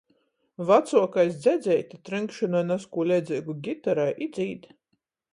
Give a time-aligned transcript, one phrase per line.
[0.67, 4.65] Vacuokais dzjadzeite trynkšynoj nazkū leidzeigu gitarai i dzīd.